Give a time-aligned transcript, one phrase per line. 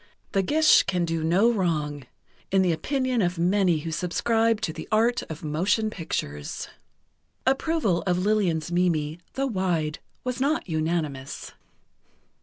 [0.31, 2.07] The Gish can do no wrong,
[2.49, 6.69] in the opinion of many who subscribe to the art of motion pictures...."
[7.45, 11.51] Approval of Lillian's Mimi, though wide, was not unanimous.